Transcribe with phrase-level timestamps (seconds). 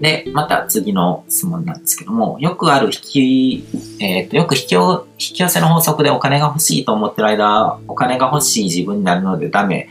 [0.00, 3.64] で、また次の質問なんですけども、よくある引き、
[4.00, 9.88] えっ、と、よく引き引き寄せの法則でお金が欲しいと思ってる間、お金が欲しい自分になるのでダメ。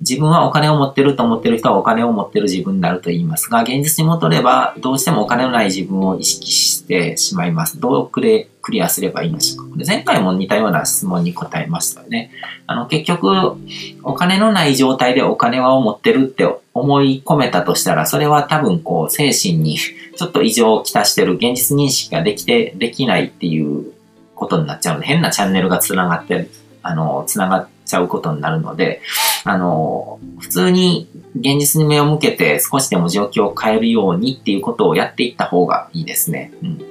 [0.00, 7.78] 自分はお金を持ってると思ってる人はお金を持ってる自分になると言いますが、現実に戻ればどうしてもお金のない自分を意識してしまいます。
[7.78, 12.30] どうクレクリアすればいいのでしょうかで前回も似たような質問に答えましたよね。
[12.66, 13.56] あの、結局、
[14.02, 23.92] お金のない状態でお金は持ってるって思い込めたとしたら、それは多分こう、精神にちょっと異常をきたしてる現実認識ができて、できないっていう
[24.34, 26.48] ことになっちゃうので、変なチャンネルが繋がって、
[26.82, 29.02] あの、繋がっちゃうことになるので、
[29.44, 36.52] あの、普通に現実に目を向けて少しでも状況を変えるようにっていうことをやっていった方がいいですね。
[36.62, 36.84] うん、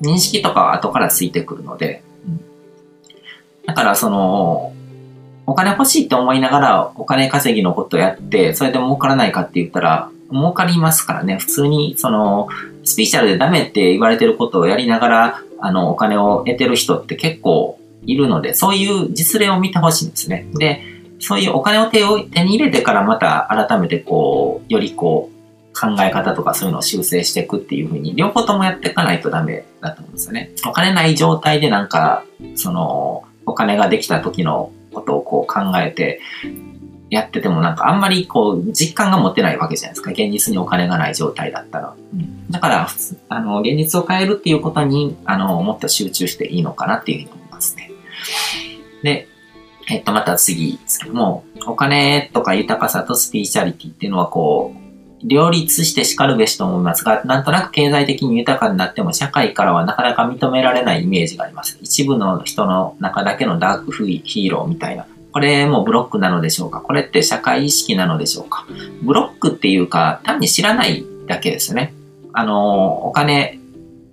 [0.00, 2.40] 認識とかは後からついてくるので、うん、
[3.66, 4.72] だからその、
[5.46, 11.38] お金欲しいって思いながらお金稼ぎのことやって、それで儲からないかって言ったら、儲かりますからね。
[11.38, 12.48] 普通に、その、
[12.84, 20.46] スピーチャルでダメって言われてることをやりながら、あの、お金を得てる人って結構いるので、そういう実例を見てほしいんですね。
[20.54, 20.82] で、
[21.20, 25.40] そういうお金を手を手に入れてからまた改めてこう、よりこう、
[25.72, 30.50] 考え方とかそういうのを修正していくっていうふうに、両方ともやっていかないとダメだと思うんですよね。
[30.66, 32.24] お金ない状態でなんか、
[32.56, 36.20] その、お金ができた時のことをこう考えて、
[37.10, 40.12] やっててもなんかあんまりこう実感が持てないわけじゃないですか。
[40.12, 41.94] 現実にお金がない状態だったら。
[42.14, 42.88] うん、だから、
[43.28, 47.90] あの、現実を変えるっていうことに、あの、もっと集中していいのかなっていうふうに思いますね。
[49.02, 49.26] で、
[49.90, 54.80] えっと、また次ですけども、お金とか豊かさとスピーチャリティっていうのはこう、
[55.22, 61.76] 両立して叱るべしと思いますが、なんとなく経済的に豊かになっても社会からはなかなか認められないイメージがあります。
[61.82, 65.06] 一部の人の中だけのダークフリーヒーローみたいな。
[65.32, 66.80] これもブロックなのでしょうか？
[66.80, 68.66] これって社会意識なのでしょうか？
[69.02, 71.92] ブロックっていうか、単に知らないだけですね。
[72.32, 73.58] あの、お金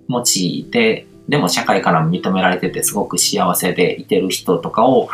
[0.08, 5.10] 持ちで、でも社会からも認められててすごく幸せでいてる人とかを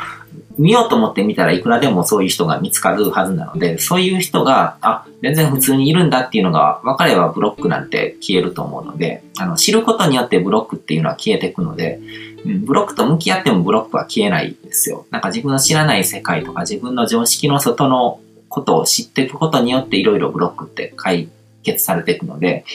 [0.57, 11.99] 見ようと思ってみたらいくらでもそういう人が見つかるはずなので、そういう人が、あ、全然普通にいるんだっていうのが分かればブロックなんて消えると思うので、あの、知ることによってブロックっていうのは消えていくので、
[12.45, 15.05] ブロックと向き合ってもブロックは消えないんですよ。
[15.11, 21.29] なんか自分の知らない世界とか自分の常識の外のことを知っていくことによっていろいろブロックって解
[21.63, 22.65] 決されていくので、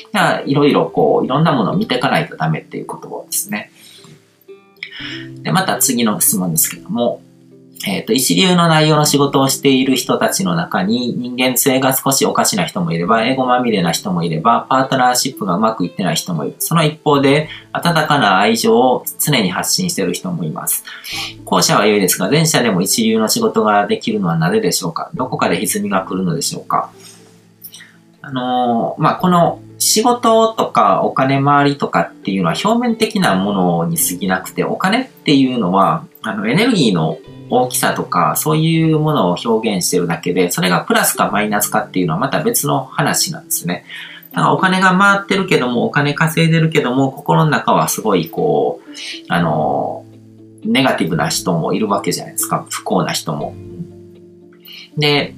[0.47, 3.71] いろいろこう、いろんなものを見ていかないとダメっていうことですね。
[5.43, 7.23] で、また次の質問ですけども、
[7.87, 16.57] えっ、ー、と、一流の内容の仕事をしている人たちの中に人間性が少しおかしな人もいれば、英語まみれな人もいれば、パートナーシップがうまくいってない人もいる。
[16.59, 20.83] その一方で、温かな愛情を常に発信している人もいます。
[21.45, 25.11] 後者は良いですが、前者でも一流の仕事ができるのはなぜでしょうか？
[25.15, 26.91] どこかで歪みが来るのでしょうか？
[28.23, 37.19] あのー、まあ、この仕事とかお金回りとかっていうのは表面的なものに過ぎなくて、お金っていうのは、あの、エネルギーの
[37.51, 43.85] 大きさとか、そういうものを表現してるだけで、それがプラスかマイナスかっていうのはまた別の話なんですね。
[44.33, 48.91] だからお金が回ってるけども、お金稼いでるけども、心の中はすごいこう、
[49.29, 50.05] あの、
[50.65, 52.67] ネガティブな人もいるわけじゃないですか。
[52.69, 53.55] 不幸な人も。
[54.97, 55.35] で、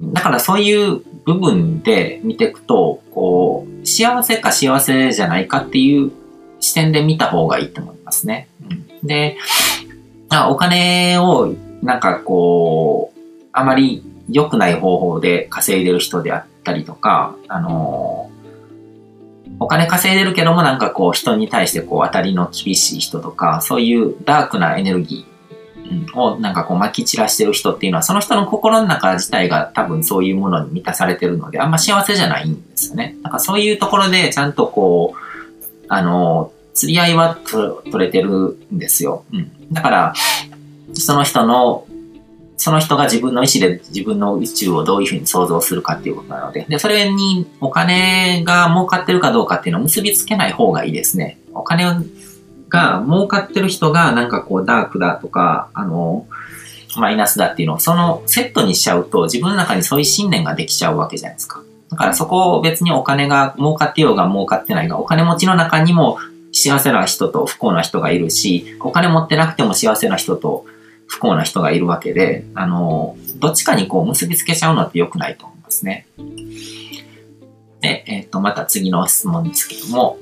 [0.00, 6.10] だからそういう部分で見ていくと、こう、幸せか幸せじゃないかっていう
[6.60, 8.48] 視点で見た方がいいと思いますね。
[8.62, 8.74] う
[10.30, 13.20] ん、で、お金をなんかこう、
[13.52, 18.30] あまり良くない方法で稼いでる人であったりとか、あの
[19.58, 33.16] お金稼いでるけどもなんかこう人に対してこう当たりの厳しい人とか、そういうダークなエネルギーをなんかこう撒き散らしてる人っていうのは、その人の心の中自体が多分そういうものに満たされてるので、あんま幸せじゃないんですよね。
[33.22, 39.24] なんかそういうところでちゃんとこう、あの、釣り合いは取れてるんですよ。
[39.32, 39.50] うん。
[39.70, 40.14] だから、
[40.94, 41.86] その人の、
[42.56, 51.38] その人が自分の意思で自分の宇宙をどういうふうに想像するかっていうことなので、で、それにお金が儲かってるかどうかっていうのを結びつけない方がいいですね。
[51.52, 51.84] お金
[52.70, 56.26] が儲かってる人がなんかこうダークだとか、あの、
[56.96, 61.62] マイナスだっていうのをそのセットにしちゃうと自分の中にそういう信念ができちゃうわけじゃないですか。
[61.90, 66.18] だからそこを別にお金が儲かってようが儲かってないが、お金持ちの中にも
[66.60, 70.66] 幸せな人と不幸な人がいるし、お金持ってなくても幸せな人と
[71.06, 76.06] 不幸な人がいるわけで、あの、どっちかにこう結びつけちゃうのって良くないと思いますね。
[77.80, 80.18] で、えっ、ー、と、また次の質問ですけども、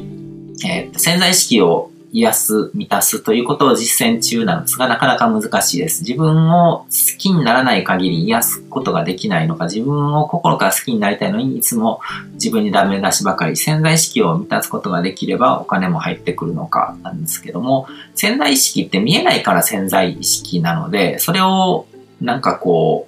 [0.64, 6.02] えっ、ー、と、潜在意識を癒す、満たすということを実践中なんですが、なかなか難しいです。
[6.02, 6.86] 自分を好
[7.18, 12.00] きにならない限り癒すことができないのか、自分を心から好きになりたいのに、いつも
[12.34, 21.86] 自分にダメ出しばかり、潜在意識を満たすことができればお金も入ってくるのかなんですけども、潜在意識って見えないから潜在意識なので、それを
[22.20, 23.06] なんかこ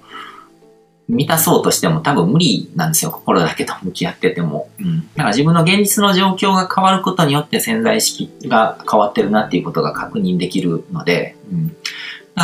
[1.11, 3.11] 満たそうとしても多分無理なんですよ。
[3.11, 4.69] 心だけと向き合ってても。
[4.79, 5.07] うん。
[5.09, 11.67] だから自分の現実の状況が変わることによって潜在意識が変わってるなっていうことが確認できるので、うん。
[11.67, 11.73] だ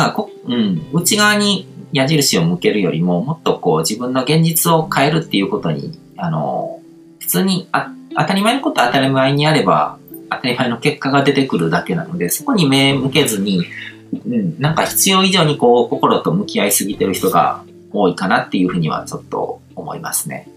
[0.00, 0.86] からこ、うん。
[0.92, 6.80] 内側に矢印を向けるよりも、もっとこう自分の現実を変えるっていうことに、あの、
[7.20, 9.98] 普通にあ当たり前のことは当たり前にあれば、
[10.30, 13.64] 当たり前の結果が出てくるだけなので、そこに目向けずに、
[14.12, 20.48] うん、なんか必要以上にこう心と向き合いすぎてる人が多いかなっていうふうにはちょっと思いますね。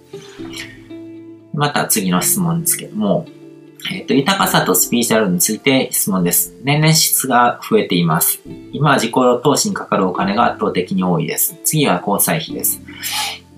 [1.54, 3.26] また次の質問ですけども、
[3.90, 6.54] えっ、ー、と、豊かさとスピーチャルについて質問です。
[6.64, 8.42] 年々質が増えています。
[8.74, 11.60] 今は自己投資にかかるお金が圧倒的に多いです。
[11.64, 12.82] 次は交際費です。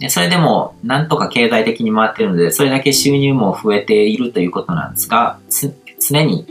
[0.10, 5.40] それでも、なんとか経済的に回っているので、それだけ収入も増えているということなんですが、
[6.00, 6.46] 常に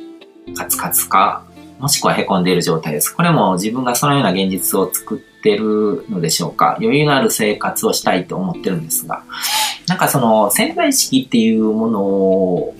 [0.56, 1.44] カツカツか、
[1.82, 3.10] もしくは凹んでいる状態です。
[3.10, 6.76] これも自分がそのような現実を作ってるのでしょうか。
[6.80, 9.24] 余裕のある生活をしたいと思ってるんですが、
[9.88, 12.74] なんかその潜在意識っていうものを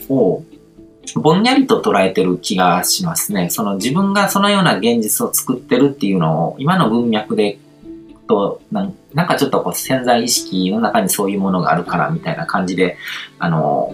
[1.16, 3.50] ぼんやりと捉えてる気がしますね。
[3.50, 7.58] その自分がそのような現実を作ってるっていうのを今の文脈で
[8.28, 12.96] となんなんかちょっとこう潜在意識の中にそういうものがあるからみたいな感じで、
[13.38, 13.93] あの、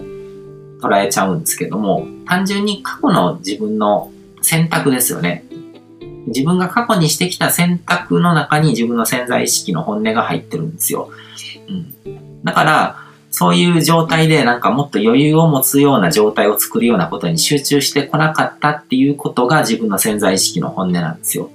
[0.81, 4.11] 捉えちゃうんですけども、単純に過去の自分の
[4.41, 5.43] 選択ですよね。
[6.27, 11.09] 自分が過去にしてきた選択の中に自分の潜在意識の本音が入ってるんですよ。
[11.67, 12.43] うん。
[12.43, 21.51] だから、そういう状態でなんかもっと余裕を持つような状態を作るようなことに集中してこなかったっていうことが自分の潜在意識の本音なんですよ。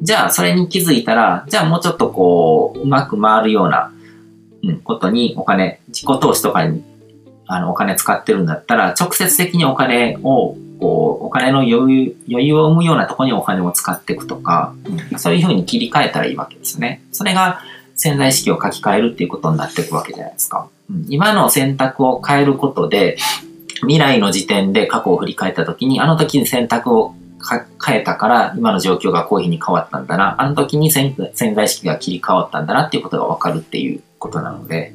[0.00, 3.92] じゃあ、それに気づいたら、じゃあもうちょっとこう、うまく回るような、
[4.64, 6.82] うん、ことにお金、自己投資とかに、
[7.46, 14.74] あの、お金使ってるんだったら、直接的にお金をこう、お金の余裕、余裕を生むようなところにお金を使っていくとか、
[15.12, 17.02] うん、そういうふうに切り替えたらいいわけですね。
[17.12, 17.60] それが
[17.94, 20.68] 潜在意識を書き換えるっていうことになっていくわけじゃないですか。
[20.90, 23.16] うん、今の選択を変えることで、
[23.82, 27.14] 未来の時点で過去を振り返った時に、あの時に選択を
[27.84, 34.94] 変えたから今の状況がこういうふうに変わったんだな、あの時に潜在意識が切り替わったんだなっていうことがわかるっていうことなので、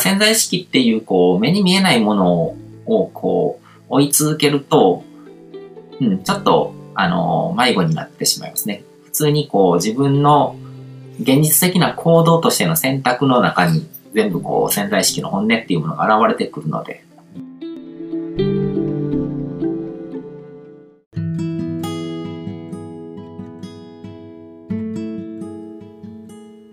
[0.00, 2.54] 潜在意識っていうこう目に見えないもの
[2.86, 5.04] をこう追い続けると、
[6.00, 8.84] うん、ちょっと、あの、迷子になってしまいますね。
[9.04, 10.56] 普通にこう自分の
[11.20, 17.04] 現実的な行動としての選択の中に全部こう潜在意識の本音っていうものが現れてくるので、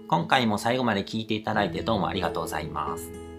[0.07, 3.32] 今回も最後まで聞いていただいてどうもありがとうございます。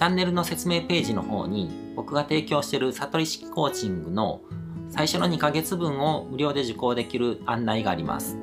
[0.00, 4.40] チャンネルの説明ページの方に僕が提供している悟り式コーチングの
[4.88, 8.38] 最初の2ヶ月分を無料で受講できる案内があります。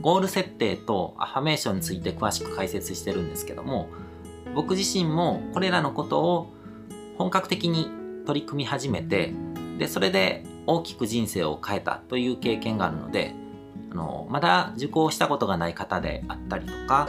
[0.00, 3.88] ゴール設定とアファメーションについて詳しく解説してるんですけども、
[4.54, 6.54] 僕自身もこれらのことを
[7.18, 7.90] 本格的に
[8.24, 9.34] 取り組み始めて、
[9.78, 13.34] で、それで大きく人生を変えたという経験があるので、
[13.90, 17.08] あの、まだ受講したことがない方であったりとか、